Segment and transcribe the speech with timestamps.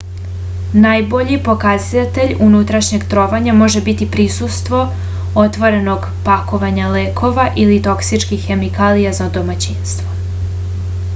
[0.83, 4.79] najbolji pokazatelj unutrašnjeg trovanja može biti prisustvo
[5.43, 10.15] otvorenog pakovanja lekova ili toksičnih hemikalija za domaćinstvo